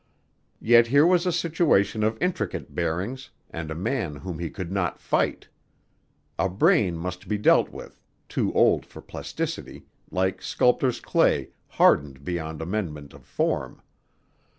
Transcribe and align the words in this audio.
Yet 0.59 0.87
here 0.87 1.05
was 1.05 1.27
a 1.27 1.31
situation 1.31 2.01
of 2.03 2.19
intricate 2.19 2.73
bearings 2.73 3.29
and 3.51 3.69
a 3.69 3.75
man 3.75 4.15
whom 4.15 4.39
he 4.39 4.49
could 4.49 4.71
not 4.71 4.97
fight. 4.99 5.47
A 6.39 6.49
brain 6.49 6.97
must 6.97 7.27
be 7.27 7.37
dealt 7.37 7.69
with, 7.69 8.01
too 8.27 8.51
old 8.53 8.83
for 8.83 8.99
plasticity, 8.99 9.85
like 10.09 10.41
sculptor's 10.41 11.01
clay 11.01 11.49
hardened 11.67 12.23
beyond 12.25 12.63
amendment 12.63 13.13
of 13.13 13.23
form. 13.25 13.79